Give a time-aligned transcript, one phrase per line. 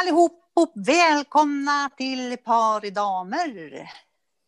[0.00, 3.90] allihop och välkomna till Par i damer.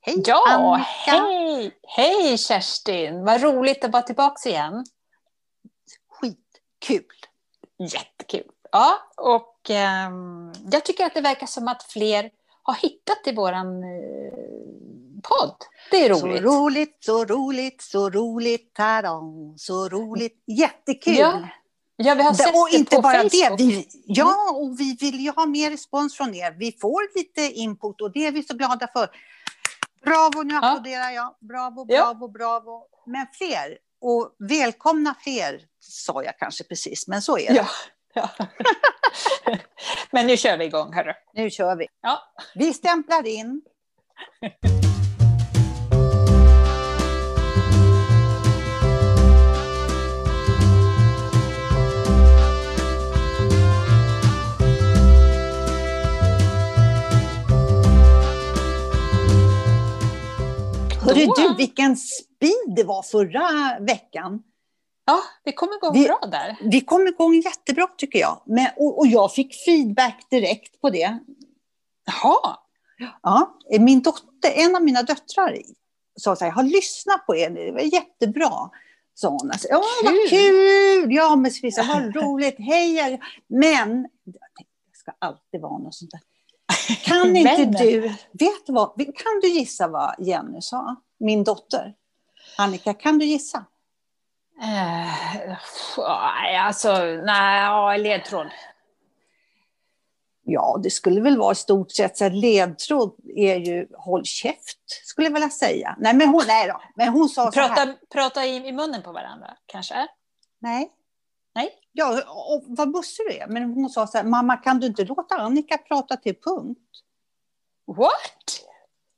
[0.01, 0.87] Hej Ja, Annika!
[0.87, 1.73] hej!
[1.83, 3.25] Hej Kerstin!
[3.25, 4.85] Vad roligt att vara tillbaka igen.
[6.09, 7.07] Skitkul!
[7.79, 8.51] Jättekul.
[8.73, 12.31] Ja, och ehm, jag tycker att det verkar som att fler
[12.63, 14.33] har hittat till våran eh,
[15.23, 15.57] podd.
[15.91, 16.43] Det är Så roligt.
[16.43, 19.21] roligt, så roligt, så roligt, tada,
[19.57, 20.43] så roligt.
[20.47, 21.15] Jättekul!
[21.15, 21.49] Ja,
[21.97, 23.59] Ja, vi har sett och det inte på bara Facebook.
[23.59, 26.55] det, vi, ja, och vi vill ju ha mer respons från er.
[26.59, 29.09] Vi får lite input och det är vi så glada för.
[30.05, 30.71] Bravo, nu Ja.
[30.71, 31.35] applåderar jag.
[31.41, 32.15] Bravo, Ja.
[32.15, 32.83] bravo, bravo.
[33.07, 37.55] Men fler, och välkomna fler, sa jag kanske precis, men så är det.
[37.55, 37.67] Ja.
[38.15, 38.47] ja.
[40.11, 41.13] Men nu kör vi igång, hörru.
[41.35, 41.87] Nu kör vi.
[42.03, 42.19] Ja.
[42.55, 43.63] Vi stämplar in.
[61.27, 64.43] Då- du, vilken speed det var förra veckan.
[65.05, 66.57] Ja, vi kommer gå Vi- bra där.
[66.63, 68.43] Vi kom igång jättebra tycker jag.
[68.47, 71.19] Men, och, och jag fick feedback direkt på det.
[72.07, 72.57] Jaha.
[73.23, 75.57] Ja, min dotter, en av mina döttrar
[76.21, 78.51] sa så här, jag har lyssnat på er, det var jättebra.
[79.15, 79.51] Sa hon.
[79.51, 80.29] Alltså, ja, vad Kul.
[80.31, 81.13] kul!
[81.15, 83.21] Ja, men Svissa, vad roligt, hej!
[83.49, 86.21] Men, jag ska alltid vara något sånt där.
[87.05, 88.01] Kan inte Men- du,
[88.33, 90.97] vet vad, kan du gissa vad Jenny sa?
[91.19, 91.95] Min dotter.
[92.59, 93.65] Annika, kan du gissa?
[94.59, 96.93] Nej, alltså,
[97.25, 98.47] nej, ja, ledtråd.
[100.45, 105.27] Ja, det skulle väl vara i stort sett så ledtråd är ju håll käft, skulle
[105.27, 105.97] jag vilja säga.
[105.99, 106.83] Nej, men hon, nej då.
[106.95, 107.69] Men hon sa så här.
[107.69, 110.07] Prata, prata i, i munnen på varandra, kanske?
[110.59, 110.91] Nej.
[111.55, 111.71] Nej.
[111.93, 113.47] Ja, och vad bussig du är.
[113.47, 116.81] Men hon sa så här, mamma kan du inte låta Annika prata till punkt?
[117.87, 118.61] What?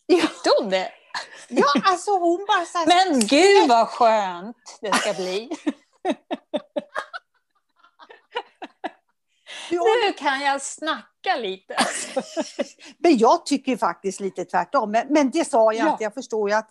[0.07, 0.17] Ja.
[0.17, 0.93] Gjorde hon det?
[1.49, 5.51] Ja, alltså hon bara så här, Men gud vad skönt det ska bli.
[9.71, 11.77] Nu kan jag snacka lite.
[12.99, 14.91] Men jag tycker faktiskt lite tvärtom.
[14.91, 15.93] Men, men det sa jag Ja.
[15.93, 16.05] inte.
[16.05, 16.71] Jag förstår ju att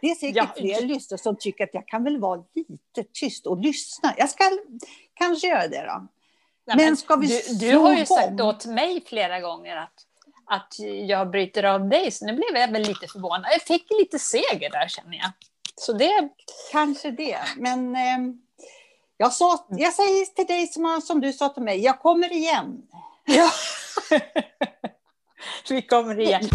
[0.00, 0.46] det är säkert Ja.
[0.56, 4.14] fler lyssnare som tycker att jag kan väl vara lite tyst och lyssna.
[4.16, 4.44] Jag ska
[5.14, 6.06] kanske göra det då.
[6.66, 10.04] Nej, Men ska vi du, du har ju sagt åt mig flera gånger att,
[10.46, 10.74] att
[11.08, 13.46] jag bryter av dig, så nu blev jag väl lite förvånad.
[13.52, 15.30] Jag fick lite seger där känner jag.
[15.74, 16.28] Så det...
[16.72, 17.38] Kanske det.
[17.56, 18.42] Men ehm,
[19.20, 22.82] jag, sa, jag säger till dig som, som du sa till mig, jag kommer igen.
[23.24, 23.50] Ja.
[25.68, 26.48] Vi kommer igen.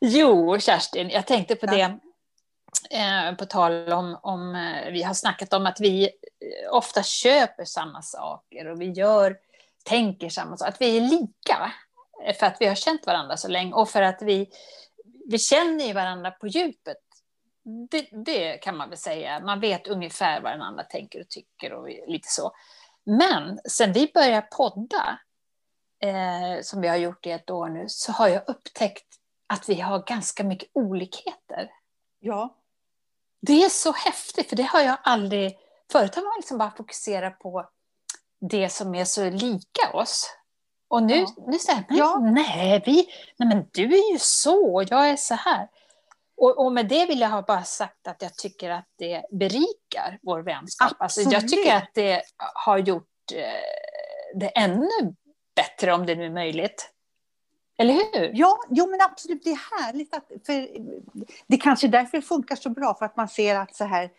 [0.00, 1.98] Jo, Kerstin, jag tänkte på det.
[2.90, 7.64] Eh, på tal om, om, eh, vi har snackat om att vi eh, ofta köper
[7.64, 9.36] samma saker och vi gör,
[9.84, 11.72] tänker samma saker, att vi är lika.
[12.38, 14.50] För att vi har känt varandra så länge och för att vi,
[15.26, 16.98] vi känner ju varandra på djupet.
[17.90, 19.40] Det, det kan man väl säga.
[19.40, 22.52] Man vet ungefär vad den andra tänker och tycker och lite så.
[23.04, 25.18] Men sen vi började podda,
[26.02, 29.06] eh, som vi har gjort i ett år nu, så har jag upptäckt
[29.46, 31.70] att vi har ganska mycket olikheter.
[32.18, 32.56] Ja.
[33.40, 35.58] Det är så häftigt, för det har jag aldrig...
[35.92, 37.68] Förut har man liksom bara fokuserat på
[38.40, 40.36] det som är så lika oss.
[40.92, 41.26] Och nu, Ja.
[41.46, 42.18] nu säger man, Ja.
[42.18, 45.68] nej, vi, nej, men du är ju så, och jag är så här.
[46.36, 50.18] Och, och med det vill jag ha bara sagt att jag tycker att det berikar
[50.22, 50.92] vår vänskap.
[50.98, 52.22] Alltså, jag tycker att det
[52.54, 54.88] har gjort eh, det ännu
[55.56, 56.90] bättre, om det nu är möjligt.
[57.78, 58.30] Eller hur?
[58.34, 60.14] Ja, jo men absolut, det är härligt.
[60.14, 60.68] Att, för
[61.46, 64.10] det kanske är därför det funkar så bra, för att man ser att så här...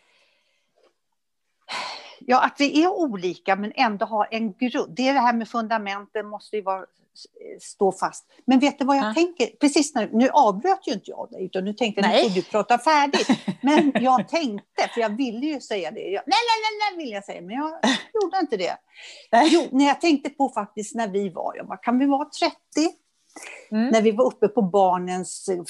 [2.27, 4.95] Ja, att vi är olika men ändå har en grund.
[4.95, 6.85] Det är det här med fundamenten måste ju vara,
[7.61, 8.25] stå fast.
[8.45, 9.13] Men vet du vad jag Ja.
[9.13, 9.47] tänker?
[9.59, 12.29] Precis nu, nu avbröt ju inte jag dig, utan nu tänkte jag nu Nej.
[12.29, 13.27] får du prata färdigt.
[13.61, 15.99] Men jag tänkte, för jag ville ju säga det.
[15.99, 17.69] Jag, nej, nej, nej, nej, vill jag säga, men jag
[18.13, 18.77] gjorde inte det.
[19.45, 22.55] Jo, när jag tänkte på faktiskt när vi var, jag bara, kan vi vara 30?
[23.71, 23.87] Mm.
[23.89, 25.63] När vi var uppe på barnens eh,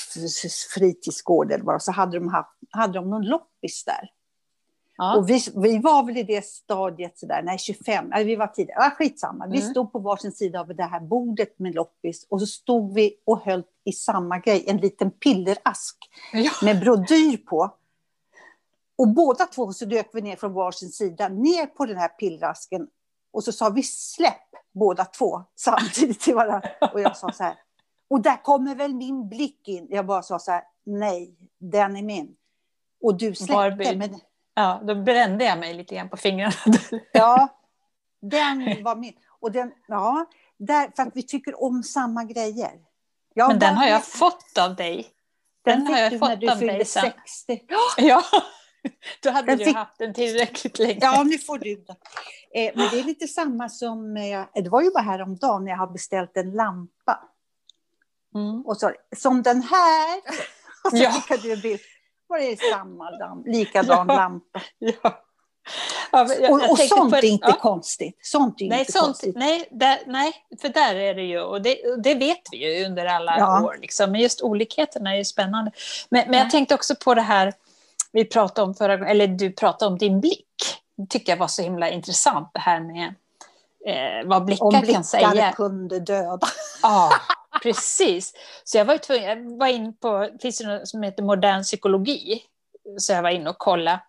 [0.75, 4.09] fritidsgård eller vad, så hade de, haft, hade de någon loppis där.
[4.97, 5.17] Ja.
[5.17, 8.79] Och vi, vi var väl i det stadiet sådär, nej 25, nej, vi var tidigare,
[8.83, 9.47] ja, skitsamma.
[9.47, 9.71] Vi Mm.
[9.71, 13.39] stod på varsin sida av det här bordet med loppis och så stod vi och
[13.45, 15.97] höll i samma grej, en liten pillerask
[16.33, 16.51] Ja.
[16.63, 17.75] med brodyr på.
[18.95, 22.87] Och båda två så dök vi ner från varsin sida, ner på den här pillerasken.
[23.31, 26.69] Och så sa vi släpp båda två samtidigt till varandra.
[26.93, 27.55] Och jag sa så här,
[28.09, 29.87] och där kommer väl min blick in.
[29.89, 32.35] Jag bara sa så här, nej, den är min.
[33.01, 33.95] Och du släppte.
[33.95, 34.19] Men,
[34.55, 36.53] Ja, då brände jag mig lite grann på fingrarna.
[37.11, 37.47] Ja,
[38.21, 39.13] den var min.
[39.39, 40.25] Och den, ja,
[40.57, 42.71] där, för att vi tycker om samma grejer.
[43.33, 45.09] Jag Men den har jag fått av dig.
[45.65, 47.11] Den, Den har jag du när fått du av fyllde sen.
[47.47, 47.61] 60.
[47.97, 48.23] Ja,
[49.23, 50.97] då hade Den du fick- haft den tillräckligt länge.
[51.01, 51.95] Ja, nu får du den.
[52.55, 55.77] Eh, men det är lite samma som, eh, det var ju bara häromdagen när jag
[55.77, 57.29] har beställt en lampa.
[58.35, 58.61] Mm.
[58.65, 60.17] Och så, som den här.
[60.83, 61.37] Och så Ja.
[61.41, 61.79] du en bild.
[62.27, 64.15] Var det samma lam, likadan Ja.
[64.15, 64.61] lampa.
[64.79, 65.19] Ja.
[66.11, 67.59] Ja, jag- Och, och sånt på- är inte ja.
[67.61, 68.19] konstigt.
[68.21, 69.35] Sånt är Nej, inte sånt, konstigt.
[69.35, 73.05] nej, där, nej, för där är det ju, och det, det vet vi ju under
[73.05, 73.63] alla Ja.
[73.63, 74.11] år, liksom.
[74.11, 75.71] men just olikheterna är ju spännande.
[76.09, 76.39] Men, men Ja.
[76.43, 77.53] jag tänkte också på det här
[78.11, 80.47] vi pratade om förra gången, eller du pratade om din blick.
[80.97, 83.13] Det tyckte jag var så himla intressant, det här med
[83.85, 85.51] eh, vad blickar Om kan blickar säga.
[85.51, 86.47] kunde döda.
[86.83, 87.11] Ja,
[87.61, 88.33] precis.
[88.63, 91.63] Så jag var tvungen, jag var in på, det finns ju något som heter modern
[91.63, 92.43] psykologi,
[92.97, 93.99] så jag var inne och kollade.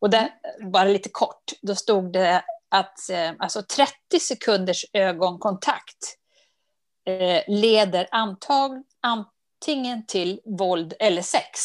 [0.00, 0.30] Och där,
[0.72, 6.16] bara lite kort, då stod det att eh, alltså 30 sekunders ögonkontakt
[7.06, 11.60] eh, leder antag, antingen till våld eller sex.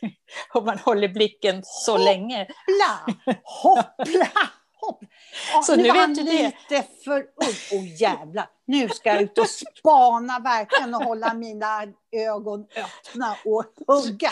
[0.54, 2.46] Om man håller blicken så länge.
[2.48, 3.36] Hoppla!
[3.44, 4.28] Hoppla!
[4.86, 5.08] Hoppla.
[5.52, 6.32] Ja, Så nu nu vet han du det.
[6.32, 7.54] lite för ung.
[7.72, 11.82] Åh jävlar, nu ska jag ut och spana verkligen och hålla mina
[12.12, 14.30] ögon öppna och hugga.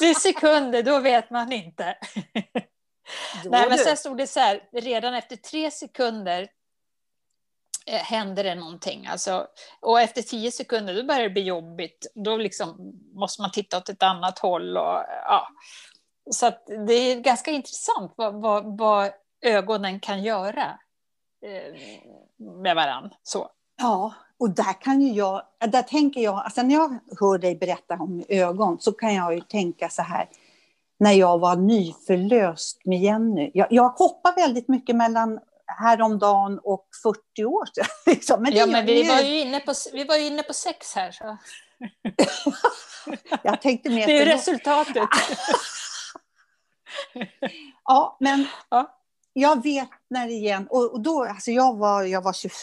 [0.00, 1.98] 30 sekunder, då vet man inte.
[3.44, 6.48] Nej, men sen stod det så här, redan efter tre sekunder
[7.86, 9.06] eh, händer det någonting.
[9.06, 9.46] Alltså,
[9.80, 12.06] och efter tio sekunder då börjar det bli jobbigt.
[12.14, 14.76] Då liksom måste man titta åt ett annat håll.
[14.76, 15.48] Och, ja.
[16.30, 16.50] Så
[16.86, 19.10] det är ganska intressant vad, vad, vad
[19.42, 20.78] ögonen kan göra
[21.46, 21.80] eh,
[22.62, 23.10] med varann.
[23.22, 23.48] Så.
[23.78, 27.94] Ja, och där kan ju jag, där tänker jag, alltså när jag hör dig berätta
[27.94, 30.28] om ögon så kan jag ju tänka så här,
[30.98, 33.50] när jag var nyförlöst med Jenny.
[33.54, 37.84] Jag, jag hoppar väldigt mycket mellan häromdagen och 40 år sedan.
[38.14, 38.42] Liksom.
[38.42, 40.94] Men Ja, men vi ju- var ju inne på, vi var ju inne på sex
[40.94, 41.10] här.
[41.12, 41.36] Så.
[43.42, 45.08] Jag tänkte mer Det är resultatet.
[47.84, 48.98] Ja, men Ja.
[49.32, 52.56] jag vet när igen, och, och då, alltså jag var, jag var 26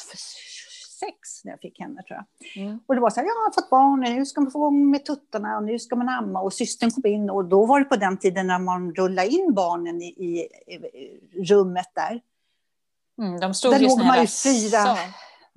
[1.44, 2.64] när jag fick henne tror jag.
[2.64, 2.80] Mm.
[2.88, 5.06] Och det var så här, jag har fått barn, nu ska man få igång med
[5.06, 7.96] tuttarna och nu ska man amma och systern kom in och då var det på
[7.96, 10.40] den tiden när man rullade in barnen i, i,
[10.74, 12.22] i rummet där.
[13.22, 14.98] Mm, de stod Där låg man ju fyra-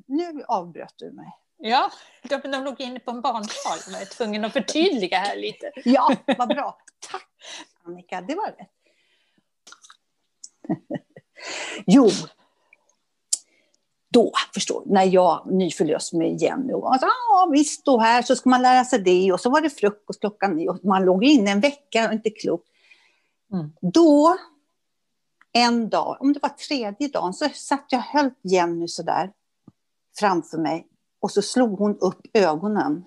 [0.06, 1.26] Nu avbröt du mig.
[1.58, 1.90] Ja,
[2.22, 3.78] de, de låg inne på en barnsal.
[3.92, 5.70] Jag var tvungen att förtydliga här lite.
[5.84, 6.78] Ja, vad bra.
[7.10, 7.28] Tack
[7.86, 8.70] Annika, det var rätt.
[11.86, 12.08] jo,
[14.08, 18.36] då, förstår du, när jag nyförlöst med Jenny och alltså, ja visst, och här så
[18.36, 21.24] ska man lära sig det och så var det frukost klockan nio och man låg
[21.24, 22.68] inne en vecka, inte klokt.
[23.52, 23.72] Mm.
[23.80, 24.36] Då,
[25.52, 29.32] en dag, om det var tredje dagen, så satt jag och höll Jenny så där
[30.18, 30.86] framför mig
[31.20, 33.04] och så slog hon upp ögonen.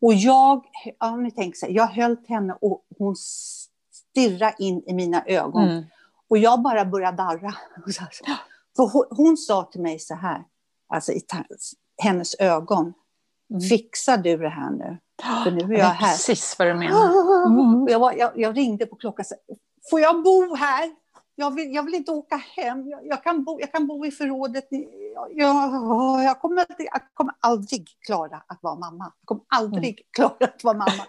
[0.00, 0.64] Och jag,
[0.98, 3.16] ja, ni tänker så här, jag höll henne och hon
[4.16, 5.68] stirrade in i mina ögon.
[5.68, 5.84] Mm.
[6.30, 7.54] Och jag bara började darra.
[7.86, 8.10] Och så här.
[8.76, 10.44] För hon, hon sa till mig så här,
[10.88, 11.20] alltså i
[12.02, 12.92] hennes ögon,
[13.50, 13.60] Mm.
[13.60, 14.98] fixar du det här nu?
[15.44, 16.08] För nu är Jag här.
[16.12, 17.46] precis vad du menar.
[17.46, 17.86] Mm.
[17.88, 19.24] Jag, var, jag, jag ringde på klockan.
[19.90, 20.90] Får jag bo här?
[21.34, 22.88] Jag vill, jag vill inte åka hem.
[22.88, 24.68] Jag, jag, kan, bo, jag kan bo i förrådet.
[25.30, 29.12] Jag, kommer, jag kommer aldrig klara att vara mamma.
[29.20, 31.04] Jag kommer aldrig klara att vara mamma.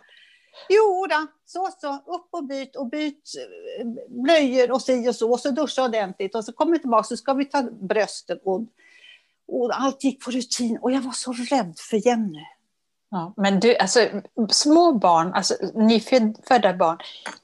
[0.70, 3.32] Jo då, så så, upp och byt och byt
[3.80, 5.32] eh, blöjor och si och så.
[5.32, 8.40] Och så duscha ordentligt och så kommer vi tillbaka så ska vi ta brösten.
[8.44, 8.62] Och,
[9.48, 12.46] och allt gick på rutin och jag var så rädd för Jenny.
[13.10, 14.00] Ja, men du, alltså,
[14.50, 16.98] små barn, alltså nyfödda barn,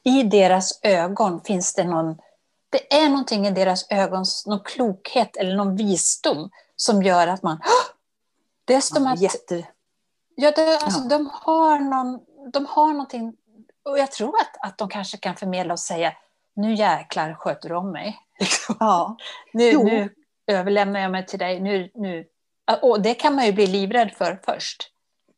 [0.03, 2.17] i deras ögon finns det någon...
[2.69, 7.57] Det är någonting i deras ögon, någon klokhet eller någon visdom som gör att man...
[7.63, 7.69] "Åh!"
[8.65, 9.21] Det är som att...
[10.35, 11.05] Ja, det, alltså, Ja.
[11.17, 12.19] De, har någon,
[12.53, 13.33] de har någonting...
[13.85, 16.13] Och jag tror att, att de kanske kan förmedla och säga
[16.55, 18.19] nu jäklar sköter du om mig.
[18.39, 18.75] Liksom.
[18.79, 19.17] Ja.
[19.53, 19.83] Nu, Jo.
[19.83, 20.09] nu
[20.47, 21.59] överlämnar jag mig till dig.
[21.59, 22.25] Nu, nu.
[22.81, 24.89] Och det kan man ju bli livrädd för först.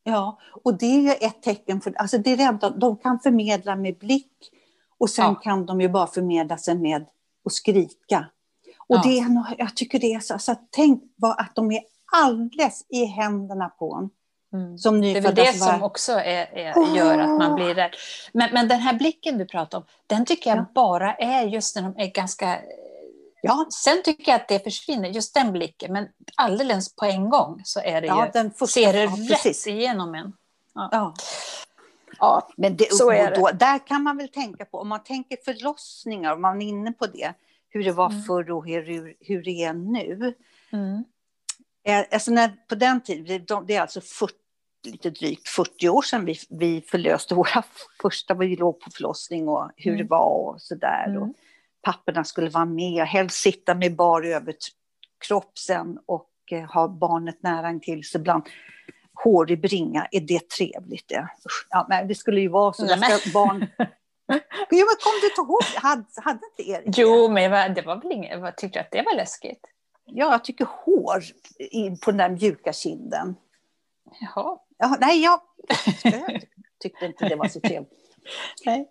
[0.02, 3.76] Ja, och det är ju ett tecken för, alltså det är rädda, de kan förmedla
[3.76, 4.32] med blick
[4.98, 5.34] och sen Ja.
[5.34, 7.06] kan de ju bara förmedla sig med
[7.44, 8.26] att skrika.
[8.78, 9.02] Och Ja.
[9.04, 11.80] det är, jag tycker det är så, så att tänk vad att de är
[12.12, 14.10] alldeles i händerna på en
[14.52, 14.78] Mm.
[14.78, 17.90] som Det är väl det bara- som också är, är, gör att man blir rädd.
[18.32, 20.66] Men, men den här blicken du pratar om, den tycker jag Ja.
[20.74, 22.58] bara är just när de är ganska...
[23.42, 27.60] Ja, Sen tycker jag att det försvinner, just den blicken, men alldeles på en gång
[27.64, 29.66] så är det ja, ju, den första, ser det ja, rätt precis.
[29.66, 30.32] igenom en.
[30.74, 31.14] Ja.
[32.18, 33.36] Ja, Men det, Så är det.
[33.36, 36.92] Då, där kan man väl tänka på, om man tänker förlossningar, om man är inne
[36.92, 37.32] på det,
[37.68, 38.22] hur det var Mm.
[38.22, 40.34] förr och hur, hur det är nu.
[40.72, 41.04] mm.
[41.86, 44.34] Eh, Alltså när, på den tiden, det- de- det är alltså 40,
[44.86, 47.62] lite drygt 40 år sedan vi, vi förlöste våra
[48.02, 50.06] första, vi låg på förlossning och hur Mm.
[50.06, 51.04] det var och sådär.
[51.08, 51.22] Mm.
[51.22, 51.28] Och
[51.82, 57.70] papporna skulle vara med, helst sitta med bar överkropp sen och eh, ha barnet nära
[57.70, 58.42] intill sig ibland.
[59.24, 61.28] Hårig bringa, är det trevligt det?
[61.70, 62.96] Ja, men det skulle ju vara så.
[62.96, 63.66] Nej, ska barn...
[64.70, 66.98] Jo, men kom du inte ihåg, hade, hade inte Erik?
[66.98, 69.60] Jo, men det var väl inget, jag tyckte att det var läskigt.
[70.06, 71.24] Ja, jag tycker hår
[71.58, 73.34] in på den där mjuka kinden.
[74.20, 74.58] Jaha.
[74.78, 75.40] Ja, nej, jag,
[76.78, 77.92] tyckte inte det var så trevligt.
[78.64, 78.90] Nej.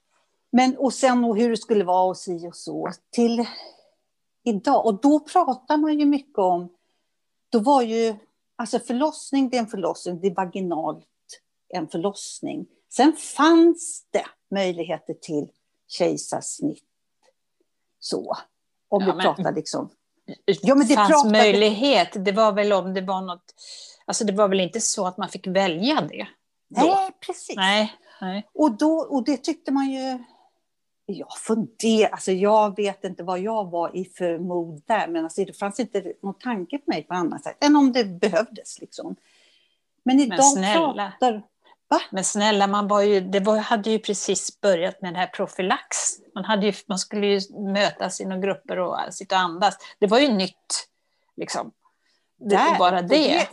[0.51, 3.45] Men och sen och hur det skulle vara och si och så till
[4.43, 4.85] idag.
[4.85, 6.69] Och då pratar man ju mycket om,
[7.49, 8.15] då var ju,
[8.55, 11.07] alltså förlossning det är en förlossning, det är vaginalt
[11.69, 12.65] en förlossning.
[12.89, 15.51] Sen fanns det möjligheter till
[15.87, 16.83] kejsarsnitt.
[17.99, 18.37] Så,
[18.89, 19.89] om Ja, vi men- pratar liksom.
[20.45, 22.25] Ja, men det fanns pratade- möjlighet.
[22.25, 23.55] Det var väl om det var något...
[24.05, 26.27] Alltså det var väl inte så att man fick välja det?
[26.69, 26.81] Då.
[26.81, 27.55] Nej, precis.
[27.55, 27.93] Nej.
[28.21, 28.47] Nej.
[28.53, 30.23] Och, då, och det tyckte man ju...
[31.05, 35.45] Jag funderar, alltså jag vet inte vad jag var i för mod där, men alltså
[35.45, 38.81] det fanns inte någon tanke på mig på annat sätt än om det behövdes.
[38.81, 39.15] Liksom.
[40.03, 41.13] Men idag snälla.
[41.19, 41.43] pratar...
[42.11, 45.97] Men snälla, man, var ju, det var, hade ju precis börjat med det här profylax.
[46.35, 47.39] Man, hade ju, man skulle ju
[47.73, 49.77] mötas i några grupper och sitta och andas.
[49.99, 50.87] Det var ju nytt.
[51.37, 51.71] Liksom.
[52.37, 53.47] Det, Där, bara det.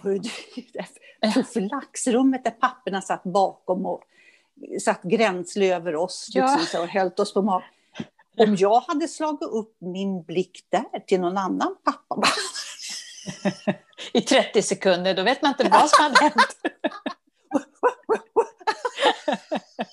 [1.34, 4.02] profylaxrummet där papporna satt bakom och
[4.84, 6.56] satt gränsle över oss Ja.
[6.60, 7.62] liksom, så, och hällt oss på mat.
[8.38, 12.22] Om jag hade slagit upp min blick där till någon annan pappa,
[14.12, 16.56] I 30 sekunder, då vet man inte vad som hade hänt.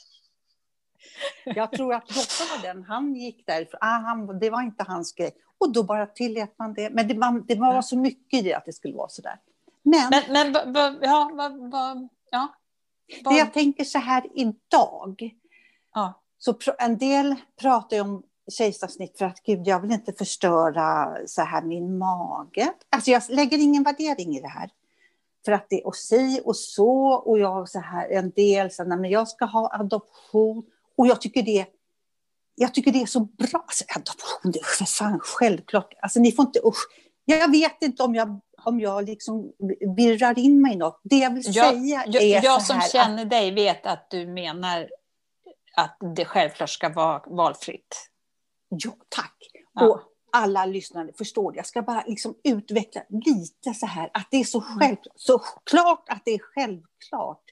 [1.46, 5.14] Jag tror att Lotta var den, han gick därifrån, ah, han, det var inte hans
[5.14, 5.32] grej.
[5.58, 6.90] Och då bara tillät man det.
[6.90, 9.40] Men det var, det var så mycket i det att det skulle vara sådär.
[9.84, 11.32] Men, Men, men vad- vad- ja,
[11.72, 12.48] vad, ja.
[13.08, 15.30] det jag tänker så här idag,
[15.94, 16.22] ja.
[16.38, 21.42] så en del pratar ju om kejsarsnitt för att gud, jag vill inte förstöra så
[21.42, 22.74] här min mage.
[22.90, 24.70] Alltså jag lägger ingen värdering i det här.
[25.46, 28.84] För att det är och si och så och jag så här en del så
[28.84, 30.64] nej, men jag ska ha adoption
[30.98, 31.66] och jag tycker det
[32.56, 33.50] jag tycker det är så bra.
[33.54, 35.94] Alltså, adoption, det är för fan självklart.
[36.02, 36.88] Alltså ni får inte, usch.
[37.26, 39.52] Jag vet inte om jag, om jag liksom
[39.98, 41.00] virrar in mig i något.
[41.04, 43.86] Det jag vill Jag, säga jag, är jag så som här att- känner dig vet
[43.86, 44.90] att du menar
[45.76, 48.10] att det självklart ska vara valfritt.
[48.70, 49.36] Ja, tack.
[49.74, 49.86] Ja.
[49.88, 51.58] Och alla lyssnare förstår det.
[51.58, 54.80] Jag ska bara liksom utveckla lite så här att det är så Mm.
[54.80, 55.14] självklart.
[55.20, 57.44] Så klart att det är självklart.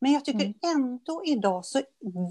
[0.00, 0.54] Men jag tycker Mm.
[0.76, 1.82] ändå idag så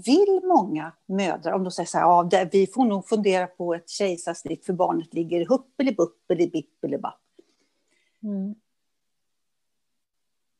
[0.06, 3.74] vill många mödrar, om de säger så här, ja, det, vi får nog fundera på
[3.74, 7.20] ett kejsarsnitt för barnet ligger huppeli-buppeli-bippeli-bapp.
[8.22, 8.54] Mm.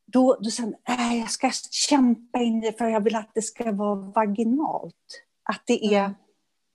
[0.06, 3.42] Då, då säger de, nej, jag ska kämpa in det för jag vill att det
[3.42, 5.22] ska vara vaginalt.
[5.42, 6.14] Att det är...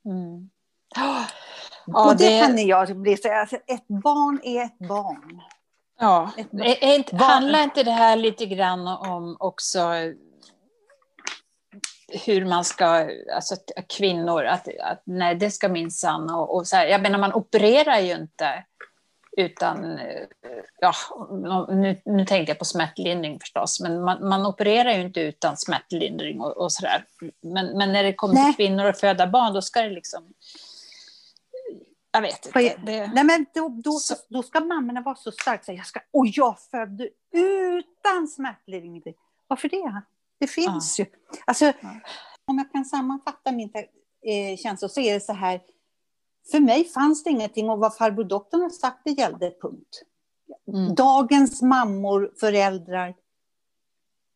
[0.05, 0.49] Mm.
[1.85, 5.41] Ja, och det, det- kan jag bli så alltså, ett barn är ett barn.
[5.99, 9.79] Ja, Ett- är, är inte, handlar inte det här lite grann om också
[12.25, 13.55] hur man ska, alltså
[13.97, 17.99] kvinnor, att, att nej det ska minsann och, och så här, jag menar man opererar
[17.99, 18.63] ju inte
[19.37, 20.23] utan, eh,
[20.79, 20.93] ja,
[21.69, 26.41] nu, nu tänkte jag på smärtlindring förstås, men man, man opererar ju inte utan smärtlindring
[26.41, 27.05] och, och sådär.
[27.41, 30.23] Men, men när det kommer till kvinnor och föda barn, då ska det liksom,
[32.11, 32.75] jag vet inte.
[32.85, 35.63] Det, Nej, men då, då, Så- då ska mammorna vara så starka.
[35.63, 39.13] Så jag ska, och jag födde utan smärtlindring.
[39.47, 40.01] Varför det?
[40.39, 41.05] Det finns ju.
[41.45, 41.73] Alltså, Ja.
[42.45, 43.71] Om jag kan sammanfatta min
[44.21, 45.61] eh, känsla så är det så här.
[46.51, 50.03] För mig fanns det ingenting och vad farbror doktorn har sagt det gällde, punkt.
[50.67, 50.95] Mm.
[50.95, 53.15] Dagens mammor, föräldrar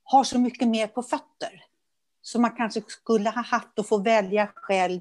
[0.04, 1.64] har så mycket mer på fötter.
[2.22, 5.00] Så man kanske skulle ha haft och få välja själv.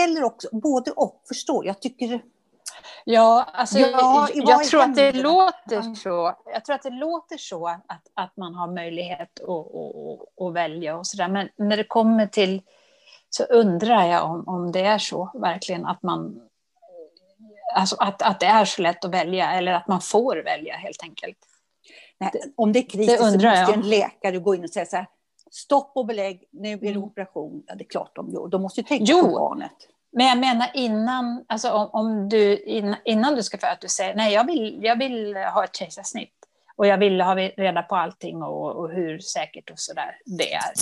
[0.00, 2.22] Eller också både och, förstår Jag tycker
[3.04, 6.36] Ja, alltså, Ja, jag, jag tror att det låter så.
[6.46, 10.96] Jag tror att det låter så att, att man har möjlighet att, att, att välja
[10.96, 11.28] och sådär.
[11.28, 12.62] Men när det kommer till
[13.30, 16.48] så undrar jag om, om det är så verkligen att man
[17.74, 21.02] Alltså att, att det är så lätt att välja eller att man får välja helt
[21.02, 21.38] enkelt.
[22.18, 23.74] Nej, om det är kris det så måste jag.
[23.74, 25.06] en läkare gå in och säga så här,
[25.52, 27.02] stopp och belägg, nu är det Mm.
[27.04, 27.62] operation.
[27.66, 28.48] Ja, det är klart de gör.
[28.48, 29.20] De måste ju tänka Jo.
[29.22, 29.72] på barnet.
[30.12, 33.88] Men jag menar innan, alltså om, om du, innan, innan du ska föda, att du
[33.88, 36.34] säger nej jag vill, jag vill ha ett kejsarsnitt
[36.76, 40.72] och jag vill ha reda på allting och, och hur säkert och sådär det är.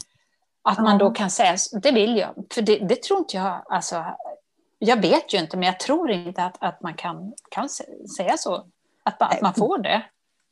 [0.62, 2.35] Att man då kan säga, det vill jag.
[2.55, 4.05] För det, det tror inte jag, alltså,
[4.79, 8.37] jag vet ju inte, men jag tror inte att, att man kan, kan sä- säga
[8.37, 8.55] så.
[9.03, 10.03] Att, att man får det.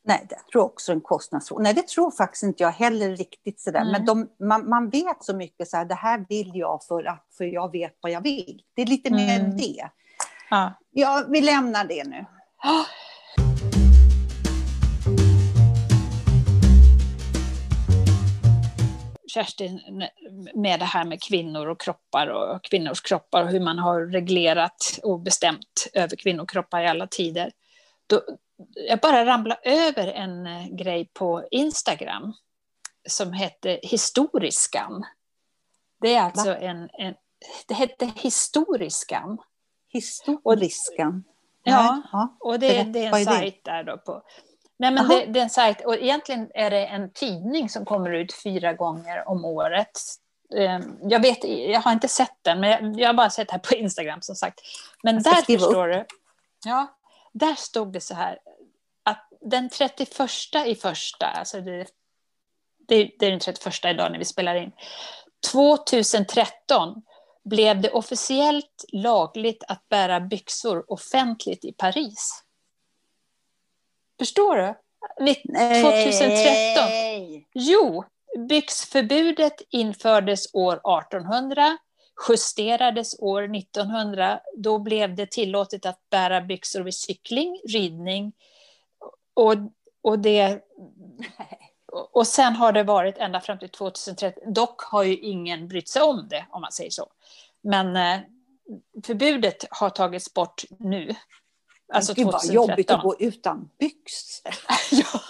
[0.08, 1.62] Nej, det tror jag också är en kostnadsfråga.
[1.62, 3.84] Nej, det tror faktiskt inte jag heller riktigt sådär.
[3.84, 3.92] Nej.
[3.92, 7.26] Men de, man, man vet så mycket så här, det här vill jag för att
[7.38, 8.62] för jag vet vad jag vill.
[8.74, 9.56] Det är lite mer Mm.
[9.56, 9.88] det.
[10.50, 10.72] Ja.
[10.90, 12.24] Ja, vi lämnar det nu.
[19.28, 19.80] Kerstin,
[20.54, 24.98] med det här med kvinnor och kroppar och kvinnors kroppar och hur man har reglerat
[25.02, 27.50] och bestämt över kvinnokroppar i alla tider.
[28.06, 28.20] Då,
[28.74, 32.34] jag bara ramlade över en eh, grej på Instagram
[33.08, 35.04] som hette Historiskan.
[36.00, 37.14] Det är alltså en, en...
[37.66, 39.38] Det hette Historiskan.
[39.88, 41.24] Historiskan.
[41.62, 42.02] Ja.
[42.12, 42.36] ja.
[42.40, 43.24] Och det, det är en är det?
[43.24, 44.22] sajt där då på...
[44.78, 48.12] Nej men det, det är en sajt, och egentligen är det en tidning som kommer
[48.12, 49.90] ut fyra gånger om året.
[50.56, 53.52] Eh, Jag, vet, jag har inte sett den, men jag, jag har bara sett det
[53.52, 54.60] här på Instagram som sagt.
[55.02, 55.66] Men där skriva upp.
[55.66, 56.04] förstår du,
[56.64, 56.97] ja,
[57.38, 58.38] där stod det så här
[59.02, 60.20] att den 31
[60.66, 61.86] i första, alltså det,
[62.88, 64.72] det, det är den 31 idag när vi spelar in,
[65.52, 67.02] 2013
[67.44, 72.44] blev det officiellt lagligt att bära byxor offentligt i Paris.
[74.18, 74.74] Förstår du?
[75.20, 75.34] Ni-
[75.82, 76.84] 2013.
[76.88, 77.48] Nej.
[77.54, 78.04] Jo,
[78.48, 81.78] byxförbudet infördes år 1800,
[82.28, 84.40] justerades år 1900.
[84.56, 88.32] Då blev det tillåtet att bära byxor vid cykling, ridning
[89.34, 89.54] och,
[90.02, 90.62] och det
[92.12, 94.52] och sen har det varit ända fram till 2013.
[94.52, 97.06] Dock har ju ingen brytt sig om det, om man säger så.
[97.62, 98.20] Men eh,
[99.06, 101.14] förbudet har tagits bort nu.
[101.92, 102.54] Alltså Gud vad 2013.
[102.54, 104.54] jobbigt att gå utan byxor.
[104.90, 105.20] Ja.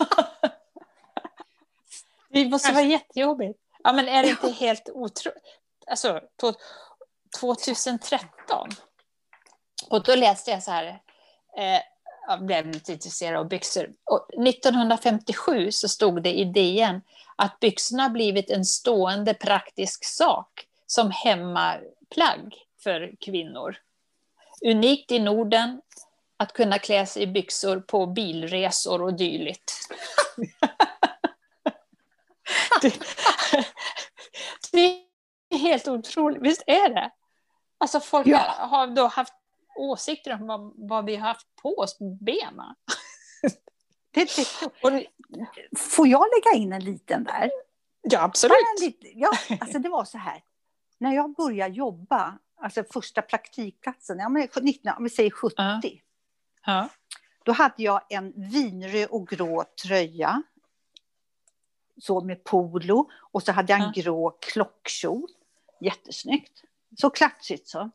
[2.30, 3.58] Det måste vara jättejobbigt.
[3.84, 5.57] Ja, men är det inte helt otroligt?
[5.90, 6.54] Alltså, to-
[7.40, 8.68] 2013.
[9.90, 10.86] Och då läste jag så här,
[11.56, 11.80] eh,
[12.28, 13.92] jag blev lite intresserad av byxor.
[14.04, 17.00] Och 1957 så stod det i DN
[17.36, 23.76] att byxorna blivit en stående praktisk sak som hemmaplagg för kvinnor.
[24.66, 25.80] Unikt i Norden
[26.36, 29.72] att kunna klä sig i byxor på bilresor och dylikt.
[32.82, 32.92] det,
[35.50, 37.10] helt otroligt, visst är det?
[37.78, 38.38] Alltså folk Ja.
[38.58, 39.32] har då haft
[39.76, 42.74] åsikter om vad, vad vi har haft på oss benen.
[44.10, 47.50] Det, det, får jag lägga in en liten där?
[48.02, 48.52] ja, absolut.
[48.78, 49.30] en liten- Ja,
[49.60, 50.42] alltså det var så här.
[50.98, 55.80] När jag började jobba, alltså första praktikplatsen, ja, men 19, om vi säger 70, Ja.
[56.66, 56.88] Ja.
[57.44, 60.42] då hade jag en vinröd och grå tröja.
[62.00, 63.10] Så med polo.
[63.32, 64.02] Och så hade jag en Ja.
[64.02, 65.28] grå klockkjol.
[65.80, 66.62] Jättesnyggt.
[66.98, 67.90] Så klatschigt så.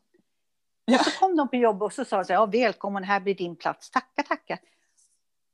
[0.84, 0.98] Ja.
[0.98, 3.56] Och så kom de på jobbet och så sa de ja, välkommen, här blir din
[3.56, 3.90] plats.
[3.90, 4.58] Tackar, tackar.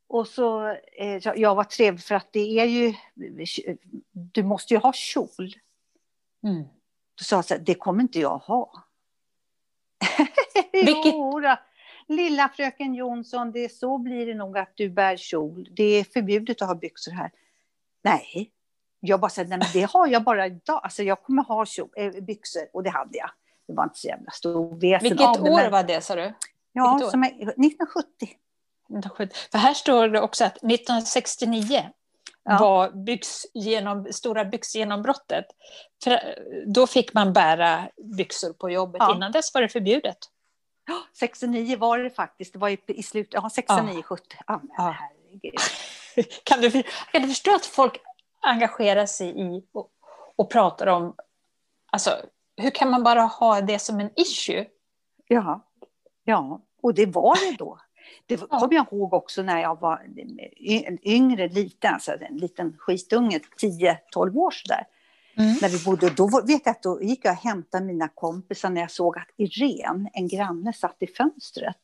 [0.09, 2.95] Och så, eh, jag- var trevlig för att det är ju,
[4.13, 5.55] du måste ju ha kjol.
[6.43, 6.63] Mm.
[7.15, 8.85] Då sa jag så här, det kommer inte jag ha.
[10.73, 11.57] Vilket- Jo, då.
[12.09, 15.69] Lilla fröken Jonsson, det så blir det nog att du bär kjol.
[15.71, 17.31] Det är förbjudet att ha byxor här.
[18.03, 18.51] Nej,
[19.01, 20.81] jag bara sa, nej men det har jag bara idag.
[20.83, 21.65] Alltså jag kommer ha
[21.97, 23.31] äh, byxor och det hade jag.
[23.69, 26.15] Det var inte så jävla stor väsen Vilket av det, år men- var det, sa
[26.15, 26.35] du?
[26.73, 28.07] Ja, som är, 1970.
[29.53, 31.91] För här står det också att 1969
[32.43, 32.59] Ja.
[32.61, 35.45] var byx genom, stora byxgenombrottet.
[36.05, 36.19] För eh,
[36.67, 38.99] då fick man bära byxor på jobbet.
[39.01, 39.15] Ja.
[39.17, 40.19] Innan dess var det förbjudet.
[41.19, 42.53] 69 var det faktiskt.
[42.53, 44.37] Det var i, slutet, ja 69, 70.
[44.47, 44.97] Ja, men Ja.
[44.99, 45.61] herregud.
[46.45, 46.71] Kan du,
[47.13, 48.01] kan du förstå att folk
[48.41, 49.91] engagerar sig i och,
[50.37, 51.15] och pratar om...
[51.93, 52.11] Alltså,
[52.57, 54.67] hur kan man bara ha det som en issue?
[55.27, 55.67] Ja,
[56.25, 57.79] ja, och det var det då.
[58.27, 60.07] Det kommer jag ihåg också när jag var
[61.03, 64.87] yngre, liten, alltså en liten skitunge, 10-12 år sådär.
[65.35, 65.57] Mm.
[65.63, 68.81] När vi bodde, då vet jag att då gick jag och hämtade mina kompisar när
[68.81, 71.77] jag såg att Irene, en granne, satt i fönstret.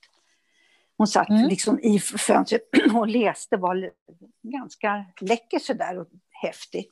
[0.97, 1.49] Hon satt Mm.
[1.49, 2.63] liksom i fönstret
[2.95, 3.91] och läste, var
[4.43, 6.07] ganska läcker sådär och
[6.43, 6.91] häftig.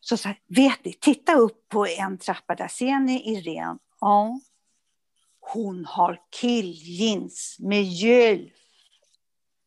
[0.00, 3.78] Så sa vet ni, titta upp på en trappa, där ser ni Irene.
[4.00, 4.40] Ja,
[5.40, 8.52] hon har killjeans med gylf.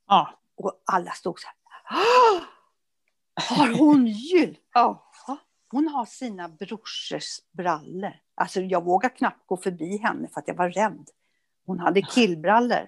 [0.08, 0.40] Ja.
[0.56, 1.56] Och alla stod så här.
[1.98, 2.42] "Ah!
[3.56, 4.58] Har hon gylf?
[4.74, 5.08] Ja.
[5.72, 8.14] Hon har sina brorsors brallor.
[8.36, 11.10] Alltså jag vågade knappt gå förbi henne för att jag var rädd.
[11.66, 12.88] Hon hade killbrallor.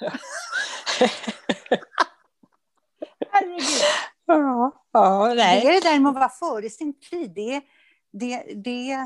[4.34, 5.66] Ja, ja Det nej.
[5.66, 7.30] är det där med att vara före sin tid.
[7.34, 7.60] Det
[8.12, 8.96] det, det,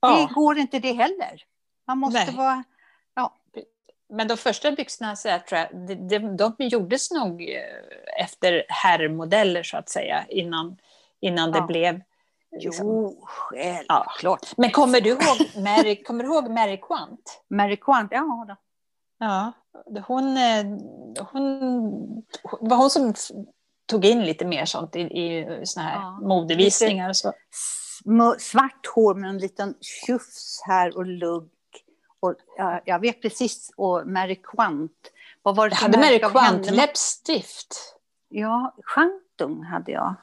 [0.00, 0.16] Ja.
[0.16, 1.42] det går inte det heller.
[1.86, 2.34] Man måste Nej.
[2.36, 2.64] vara...
[4.08, 8.64] Men de första byxorna så här, tror jag, de, de, de gjordes nog eh, efter
[8.68, 10.76] herrmodeller så att säga innan,
[11.20, 11.66] innan det Ja.
[11.66, 12.00] blev...
[12.60, 14.56] liksom- Jo, självklart.
[14.56, 17.42] Men kommer du ihåg Mary, kommer du ihåg Mary Quant?
[17.48, 18.56] Mary Quant, ja då.
[19.18, 19.52] Ja,
[20.06, 20.64] hon, eh,
[21.32, 21.50] hon
[22.60, 23.14] det var hon som
[23.86, 26.18] tog in lite mer sånt i, i såna här Ja.
[26.20, 27.32] modevisningar och så.
[28.38, 31.48] Svart hår med en liten tjufs här och lugg.
[32.20, 34.92] Och, ja, jag vet precis, och Mary Quant.
[35.42, 37.94] Vad var det Jag hade Mary Quant läppstift.
[38.28, 40.14] Ja, Chantung hade jag.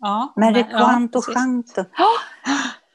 [0.00, 1.24] Ja, Mary men- ja, Quant och.
[1.24, 1.84] Chantung.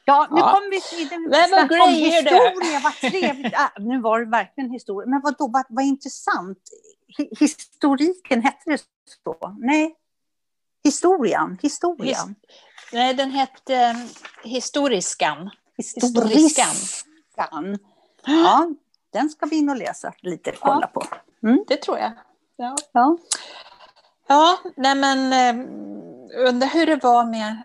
[0.10, 0.52] Ja, nu Ja.
[0.54, 1.94] kommer vi till Men vad snack om det.
[1.94, 2.80] historia.
[2.84, 3.54] Vad trevligt.
[3.56, 5.10] Ah, nu var det verkligen historia.
[5.10, 6.58] Men vad då, vad, vad intressant.
[7.18, 8.78] Hi- Historiken, hette det
[9.24, 9.56] så?
[9.60, 9.96] Nej.
[10.84, 11.58] Historien.
[11.62, 12.36] Historien.
[12.94, 13.96] Nej, den hette eh,
[14.44, 15.50] Historiskan.
[15.78, 16.76] Historiskan.
[18.26, 18.68] Ja,
[19.14, 21.04] den ska vi in och läsa lite, kolla på.
[21.68, 22.12] Det tror jag.
[22.56, 23.18] Ja, Ja.
[24.28, 25.66] ja nej men eh,
[26.48, 27.64] undrar hur det var med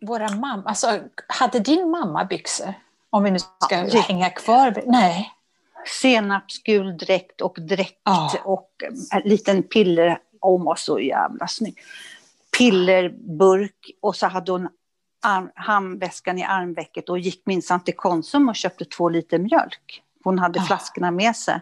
[0.00, 0.68] våra mammor.
[0.68, 2.74] Alltså, hade din mamma byxor?
[3.10, 4.82] Om vi nu ska Ja, hänga kvar.
[4.86, 5.32] Nej.
[6.02, 8.32] Senapsgul dräkt och dräkt Ja.
[8.44, 8.70] och
[9.12, 10.18] en liten piller.
[10.40, 11.78] Hon var så jävla snygg.
[12.58, 14.68] Pillerburk och så hade hon
[15.22, 20.02] arm, handväskan i armvecket och gick minsann till Konsum och köpte två liter mjölk.
[20.24, 20.64] Hon hade Ja.
[20.64, 21.60] flaskorna med sig.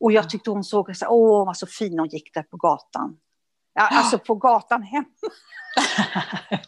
[0.00, 3.16] Och jag tyckte hon såg så åh vad så fin hon gick där på gatan.
[3.74, 5.06] Ja, alltså på gatan hemma.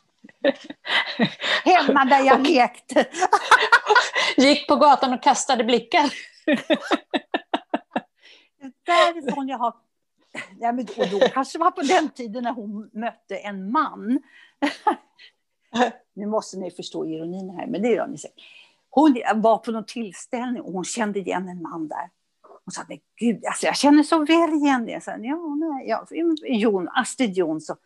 [1.64, 3.06] hemma där jag lekte.
[4.36, 6.12] Gick på gatan och kastade blickar.
[8.86, 9.74] därifrån jag har...
[10.60, 14.22] Ja, men, och då kanske var på den tiden när hon mötte en man.
[16.14, 18.44] nu måste ni förstå ironin här, men det gör ni säkert.
[18.90, 22.10] Hon var på någon tillställning och hon kände igen en man där.
[22.64, 24.92] Hon sa, men gud, alltså, jag känner så väl igen det.
[24.92, 26.06] Jag sa, ja, nej, ja,
[26.42, 27.76] Jon, Astrid Jonsson.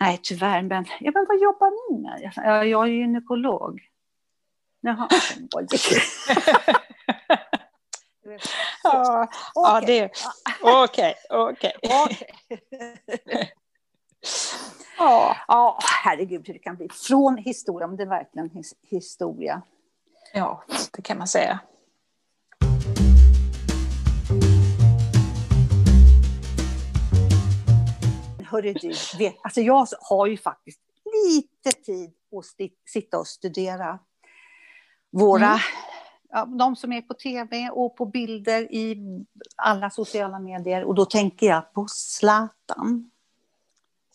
[0.00, 2.32] Nej, tyvärr, men, ja, men vad jobbar ni med?
[2.36, 3.80] Jag, jag är gynekolog.
[4.80, 5.08] Jaha.
[8.82, 10.10] Ja, ja det...
[10.62, 11.14] Okej.
[11.30, 11.72] Okej.
[14.98, 15.36] Ja.
[15.48, 16.88] Ja, herregud hur det kan bli.
[16.88, 19.62] Från historia, om det är verkligen his historia.
[20.34, 21.60] ja, det kan man säga.
[28.50, 30.80] Hörru du, vet, alltså jag har ju faktiskt
[31.26, 32.44] lite tid att
[32.90, 33.98] sitta och studera
[35.10, 35.58] våra, Mm.
[36.30, 38.98] ja, de som är på tv och på bilder i
[39.56, 40.84] alla sociala medier.
[40.84, 43.10] Och då tänker jag på Zlatan.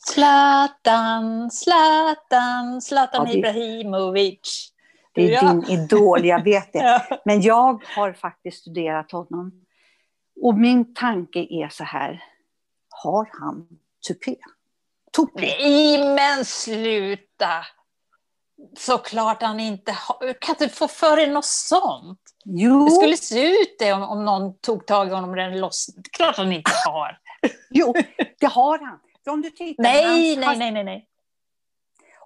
[0.06, 4.69] Zlatan, Zlatan, Zlatan Ja, det- Ibrahimovic.
[5.13, 5.54] Det är Ja.
[5.54, 6.80] din idol, jag vet det.
[7.10, 7.22] Ja.
[7.26, 9.52] Men jag har faktiskt studerat honom.
[10.41, 12.24] Och min tanke är så här,
[12.89, 13.67] har han
[14.08, 14.36] tupé?
[15.16, 15.42] Tupé?
[15.42, 17.66] Nej, men sluta!
[18.78, 20.34] Såklart han inte har...
[20.42, 22.20] Kan du få för dig något sånt?
[22.46, 25.60] Jo, Det skulle se ut det om, om någon tog tag i honom och den
[25.60, 26.10] lossnade.
[26.12, 27.20] Klart han inte har.
[27.70, 27.94] jo,
[28.39, 29.00] det har han.
[29.24, 31.08] För om du tittar, Nej, nej, nej, nej, nej.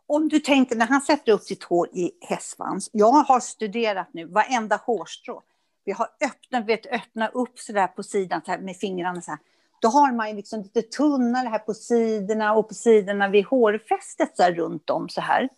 [0.07, 2.89] Om du tänker när han sätter upp sitt hår i hästsvans.
[2.93, 5.43] Jag har studerat nu varenda hårstrå.
[5.85, 9.31] Vi har öppnat, vet, öppna upp så där på sidan så här, med fingrarna så
[9.31, 9.39] här.
[9.81, 14.37] Då har man ju liksom lite tunnare här på sidorna och på sidorna vid hårfästet
[14.37, 15.49] så här runt om så här.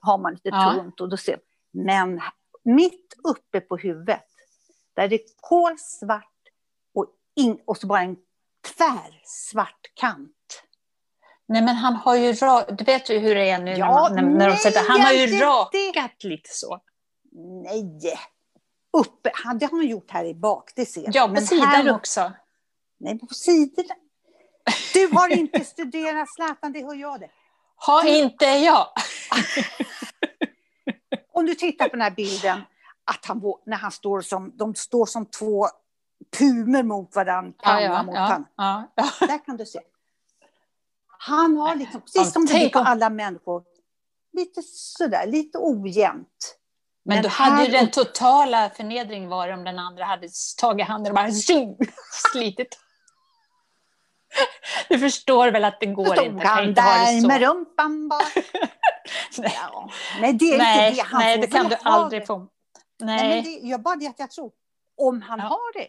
[0.00, 0.74] Har man lite Ja.
[0.76, 1.38] tunt och då ser
[1.72, 2.20] Men
[2.64, 4.24] mitt uppe på huvudet,
[4.94, 6.24] där är det kolsvart
[6.94, 7.06] och,
[7.36, 8.16] in, och så bara en
[8.76, 10.62] tvärsvart kant.
[11.46, 14.22] Nej, men han har ju ra- Du vet ju hur det är nu Ja, när,
[14.22, 14.80] man, när, när de nej, sätter...
[14.88, 16.80] Han har ju rakat lite så.
[17.64, 18.18] Nej!
[18.92, 19.30] Uppe,
[19.60, 21.14] det har han gjort här i bak, det ser jag.
[21.14, 22.32] Ja, på sidan här också.
[23.02, 23.94] Nej, på sidorna.
[24.94, 27.30] Du har inte studerat Zlatan, det hör jag det.
[27.76, 28.86] Har inte jag.
[31.32, 32.60] Om du tittar på den här bilden,
[33.04, 35.66] att han, när han står som, de står som två
[36.38, 38.46] pumer mot varandra, panna Ja, ja, mot ja, panna.
[38.56, 39.26] ja, ja.
[39.26, 39.80] Där kan du se.
[41.18, 43.64] Han har liksom, precis som det tänk på alla människor,
[44.32, 46.58] lite sådär, lite ojämnt.
[47.04, 50.28] Men, Men då hade ju den totala förnedringen varit om den andra hade
[50.60, 51.30] tagit handen och bara
[52.32, 52.78] slitit.
[54.88, 56.46] Du förstår väl att det går Stod inte.
[56.46, 57.26] Han inte där så.
[57.26, 58.20] med rumpan bara.
[59.38, 59.90] Nej, Ja.
[60.20, 61.08] Nej, det är nej, inte det.
[61.08, 62.38] Han nej får det kan du aldrig få.
[62.38, 62.48] Nej,
[63.00, 63.42] men Nej.
[63.42, 64.52] det, jag bara det att jag tror,
[64.96, 65.44] om han Ja.
[65.44, 65.88] har det,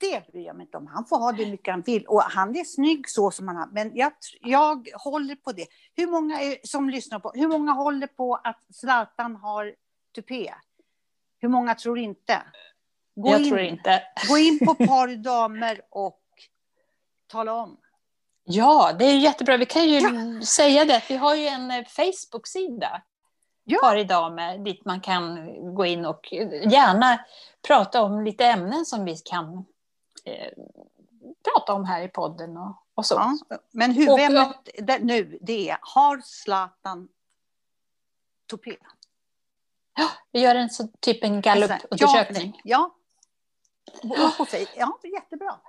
[0.00, 0.86] det bryr jag mig inte om.
[0.86, 2.06] Han får ha det hur mycket han vill.
[2.06, 3.66] Och han är snygg så som han har.
[3.72, 5.66] Men jag, jag håller på det.
[5.96, 9.74] Hur många är, som lyssnar på, hur många håller på att Zlatan har
[10.14, 10.54] tupé?
[11.40, 12.42] Hur många tror inte?
[13.16, 14.02] Gå jag in, tror inte.
[14.28, 16.20] Gå in på par damer och
[17.34, 17.76] tala om.
[18.44, 19.56] Ja, det är jättebra.
[19.56, 20.42] Vi kan ju ja.
[20.46, 21.02] säga det.
[21.08, 23.02] Vi har ju en eh, Facebook-sida.
[23.64, 23.78] Ja.
[23.80, 26.32] Par dit man kan gå in och
[26.70, 27.24] gärna
[27.66, 29.64] prata om lite ämnen som vi kan
[30.24, 30.52] eh,
[31.44, 33.14] prata om här i podden och, och så.
[33.14, 37.08] Ja, men huvudämnet och, nu det är, har Zlatan
[38.50, 38.76] tupé?
[39.96, 42.60] Ja, vi gör en så, typ en gallupundersökning.
[42.64, 42.94] Ja,
[44.02, 44.46] ja.
[44.76, 45.60] Ja, jättebra.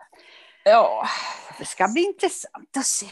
[0.66, 1.08] Ja.
[1.60, 3.06] Det ska bli intressant att se.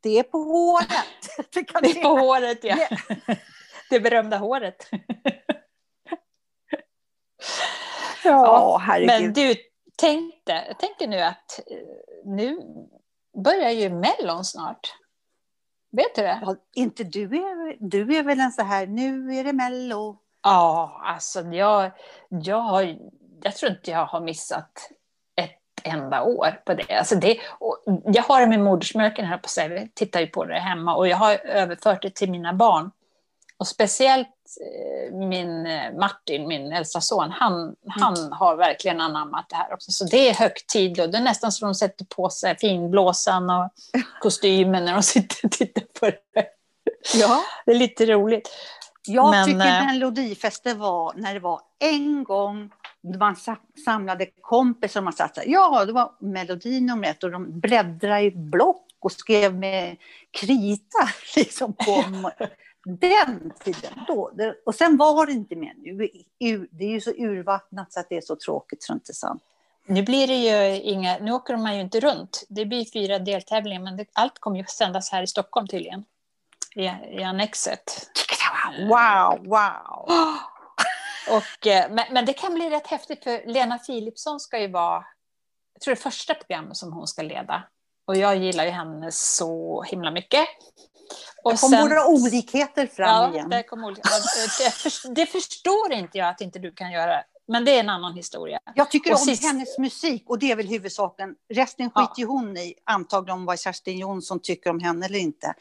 [0.00, 1.48] Det är på håret.
[1.52, 2.76] Det, kan det är på håret, ja.
[3.90, 4.90] Det berömda håret.
[8.24, 9.22] Ja, herregud.
[9.22, 9.54] Men du,
[9.96, 11.76] tänkte, tänker nu att eh,
[12.24, 12.60] nu
[13.44, 14.94] börjar ju Mellon snart.
[15.92, 16.40] Vet du det?
[16.42, 20.18] Ja, inte du är, du är väl en så här, nu är det Mello.
[20.42, 21.90] Ja, alltså jag,
[22.28, 22.98] jag, har,
[23.42, 24.90] jag tror inte jag har missat
[25.86, 26.98] ett enda år på det.
[26.98, 27.38] Alltså det
[28.04, 31.08] jag har det med modersmjölken här på sig, vi tittar ju på det hemma och
[31.08, 32.90] jag har överfört det till mina barn.
[33.58, 34.28] Och speciellt
[34.60, 37.74] eh, min eh, Martin, min äldsta son, han, mm.
[37.86, 39.92] han har verkligen anammat det här också.
[39.92, 43.70] Så det är högtid och det är nästan så de sätter på sig finblåsan och
[44.20, 46.46] kostymen när de sitter och tittar på det.
[47.14, 47.42] Ja.
[47.66, 48.48] Det är lite roligt.
[49.06, 52.70] Jag Men, tycker äh, Melodifester var när det var en gång
[53.18, 53.36] man
[53.84, 58.86] samlade kompisar man satt ja, det var melodi nummer ett och de bläddrade i block
[59.00, 59.96] och skrev med
[60.30, 62.04] krita liksom på
[62.84, 63.92] den tiden.
[64.06, 64.32] Då,
[64.66, 66.08] och sen var det inte mer nu.
[66.70, 69.42] Det är ju så urvattnat så att det är så tråkigt så inte sant.
[69.86, 72.44] Nu blir det ju inga, nu åker man ju inte runt.
[72.48, 76.04] Det blir fyra deltävlingar, men det, allt kommer ju sändas här i Stockholm tydligen.
[76.74, 76.84] I,
[77.18, 78.10] i Annexet.
[78.88, 80.08] Wow, wow!
[81.30, 85.04] Och, eh, men, men, det kan bli rätt häftigt, för Lena Philipsson ska ju vara,
[85.72, 87.62] jag tror det första programmet som hon ska leda.
[88.06, 90.46] Och jag gillar ju henne så himla mycket.
[91.44, 93.48] Och det kom sen, våra olikheter fram ja, igen.
[93.48, 94.02] Det, kom olika,
[94.58, 97.22] det, för, det, förstår inte jag att inte du kan göra.
[97.48, 98.58] Men det är en annan historia.
[98.74, 99.42] Jag tycker och om sist...
[99.42, 101.34] hennes musik och det är väl huvudsaken.
[101.54, 105.54] Resten skiter ju hon i, antagligen om vad Kerstin Jonsson tycker om henne eller inte.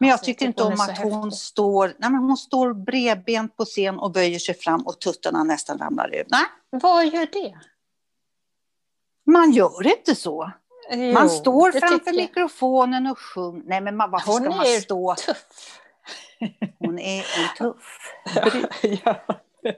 [0.00, 3.64] Men jag alltså, tycker inte om att hon står, nej, men hon står bredbent på
[3.64, 6.26] scen och böjer sig fram och tuttarna nästan ramlar ut.
[6.30, 6.44] Nej.
[6.70, 7.58] Vad gör det?
[9.26, 10.52] Man gör inte så.
[10.90, 13.62] Jo, man står framför mikrofonen och sjunger.
[13.66, 15.14] Nej, men man, varför hon ska man stå?
[15.14, 15.80] tuff.
[16.78, 17.98] Hon är en tuff
[18.82, 19.24] ja.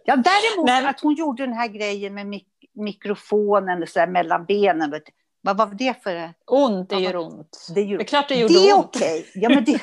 [0.05, 0.87] ja, däremot Nej.
[0.87, 4.91] att hon gjorde den här grejen med mik mikrofonen så mellan benen.
[4.91, 5.13] Vet du.
[5.41, 6.35] Vad var det för...
[6.47, 7.67] Ont, det gör ont.
[7.75, 7.99] Det, gör...
[7.99, 8.87] det är klart det gjorde det är ont.
[8.87, 9.21] okej.
[9.21, 9.43] Okay.
[9.43, 9.81] Ja, men det...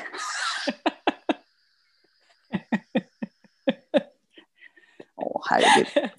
[5.16, 5.88] Åh, oh, herregud.
[5.94, 6.10] Ja,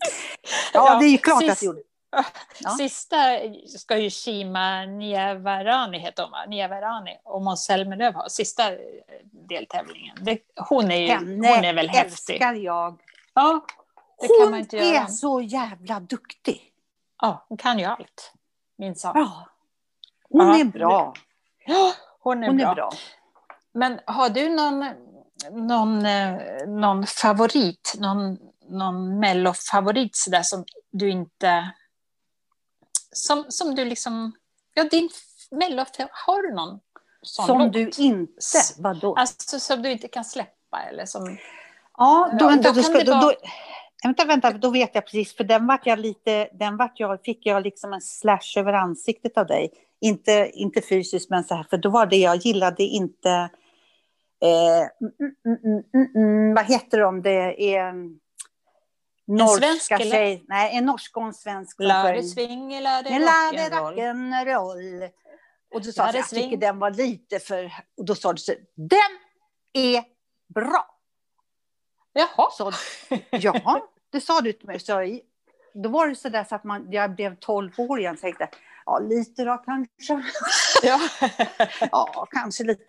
[0.73, 1.51] ja, det är ju klart sist...
[1.51, 1.81] att det gjorde.
[2.59, 2.69] Ja.
[2.69, 3.17] Sista
[3.77, 6.45] ska ju Shima Niavarani heta hon, va?
[6.47, 8.29] Niavarani och Måns Zelmerlöw ha.
[8.29, 8.77] Sista eh,
[9.49, 10.17] deltävlingen.
[10.21, 12.33] Det, hon, är ju, Henne hon är väl häftig.
[12.33, 13.01] älskar jag.
[13.33, 13.65] Ja,
[14.21, 14.97] det hon kan man inte göra.
[14.97, 16.61] är så jävla duktig.
[17.21, 18.33] Ja, hon kan ju allt.
[18.77, 19.13] Minsann.
[19.15, 19.49] Ja.
[20.29, 20.59] Hon ja.
[20.59, 21.13] är bra.
[21.65, 22.71] Ja, hon är, hon bra.
[22.71, 22.91] är bra.
[23.73, 24.85] Men har du någon,
[25.51, 28.37] någon, eh, någon favorit, någon,
[28.69, 31.71] någon mellofavorit sådär som du inte
[33.17, 34.31] som, som du liksom...
[34.73, 35.09] Ja, din
[35.51, 36.79] mello, har du någon
[37.21, 37.73] sån Som låt?
[37.73, 38.31] du inte,
[38.77, 39.15] vadå?
[39.15, 41.37] Alltså som du inte kan släppa eller som...
[41.97, 43.33] Ja, då, vänta, då, ska, då, då,
[44.03, 47.45] vänta, vänta, då vet jag precis, för den vart jag lite, den vart jag, fick
[47.45, 49.71] jag liksom en slash över ansiktet av dig.
[50.01, 53.29] Inte, inte fysiskt, men så här, för då var det jag gillade inte,
[54.41, 55.13] eh, mm,
[55.45, 57.93] mm, mm, mm vad heter de, det är
[59.27, 61.79] norska tjej, nej, en norsk och en svensk.
[61.79, 65.09] Lade swing, lade rock'n'roll.
[65.73, 67.73] Och då sa jag, jag tycker den var lite för...
[67.97, 68.99] Och då sa du så den
[69.73, 70.03] är
[70.53, 70.96] bra.
[72.17, 72.51] Jaha.
[72.51, 72.71] Så,
[73.29, 74.79] ja, det sa du till mig.
[74.79, 75.19] Så,
[75.73, 78.49] då var det så där så att man, jag blev 12 år igen och tänkte,
[78.85, 80.23] ja, lite då kanske.
[80.83, 80.99] Ja,
[81.91, 82.83] ja kanske lite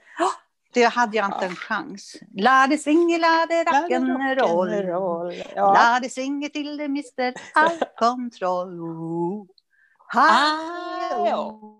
[0.73, 2.17] det hade jag inte en chans.
[2.37, 5.45] Lade svinge, lade rock'n'roll.
[5.55, 5.75] Ja.
[5.75, 9.49] Lade svinge till det mister all kontroll.
[10.07, 11.75] Hallå.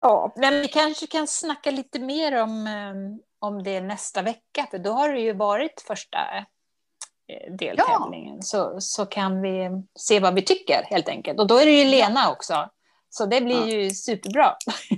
[0.00, 2.94] ja, men vi kanske kan snacka lite mer om, eh,
[3.40, 9.06] om det nästa vecka, för då har det ju varit första eh, deltävlingen så, så
[9.06, 11.40] kan vi se vad vi tycker helt enkelt.
[11.40, 12.70] Och då är det ju Lena också.
[13.10, 13.66] Så det blir Ja.
[13.66, 14.54] ju superbra.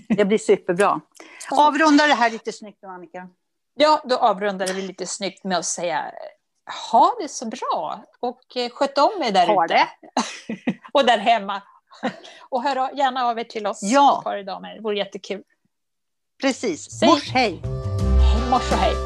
[0.17, 1.01] Det blir superbra.
[1.51, 3.29] Avrunda det här lite snyggt nu, Annika.
[3.75, 6.13] Ja, då avrundade vi lite snyggt med att säga
[6.93, 9.89] ha det så bra och eh, sköt om er där ute.
[10.93, 11.63] och där hemma.
[12.49, 14.21] och hör gärna av er till oss Ja.
[14.25, 14.75] par damer.
[14.75, 15.43] Det vore jättekul.
[16.43, 16.99] Precis.
[17.01, 17.63] Säg- Mors hej!
[18.51, 18.97] Mors och hej!